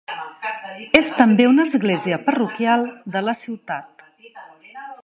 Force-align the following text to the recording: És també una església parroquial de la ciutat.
És 0.99 1.11
també 1.17 1.47
una 1.51 1.67
església 1.69 2.19
parroquial 2.31 2.89
de 3.17 3.25
la 3.29 3.39
ciutat. 3.45 4.07